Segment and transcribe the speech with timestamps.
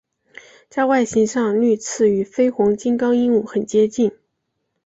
[0.67, 4.11] 在外形上绿翅与绯红金刚鹦鹉很接近。